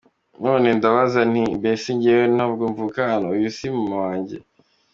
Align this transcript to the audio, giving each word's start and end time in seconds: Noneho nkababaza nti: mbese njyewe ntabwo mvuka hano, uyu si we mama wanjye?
Noneho 0.43 0.75
nkababaza 0.79 1.21
nti: 1.31 1.43
mbese 1.59 1.87
njyewe 1.95 2.25
ntabwo 2.35 2.63
mvuka 2.71 2.99
hano, 3.11 3.27
uyu 3.35 3.49
si 3.55 3.65
we 3.71 3.75
mama 3.79 3.97
wanjye? 4.05 4.35